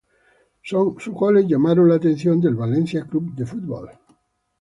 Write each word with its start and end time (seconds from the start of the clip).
Sus 0.63 1.05
goles 1.09 1.45
llamaron 1.47 1.87
la 1.87 1.93
atención 1.93 2.41
del 2.41 2.55
Valencia 2.55 3.05
Club 3.05 3.35
de 3.35 3.45
Fútbol. 3.45 3.91